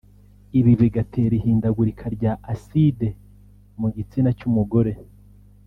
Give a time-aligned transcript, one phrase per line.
[0.59, 3.07] ibi bigatera ihindagurika rya acide
[3.79, 4.93] mu gitsina cy’umugore